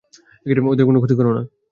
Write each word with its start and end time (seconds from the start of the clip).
ওদের 0.71 0.85
কোনো 0.87 0.99
ক্ষতি 1.01 1.15
কোরো 1.17 1.31
না। 1.37 1.43